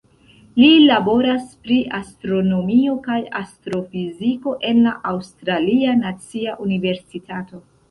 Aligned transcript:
Li 0.59 0.69
laboras 0.91 1.43
pri 1.67 1.77
astronomio 1.97 2.95
kaj 3.09 3.19
astrofiziko 3.41 4.55
en 4.73 4.83
la 4.89 4.97
Aŭstralia 5.13 5.97
Nacia 6.03 6.59
Universitato. 6.69 7.65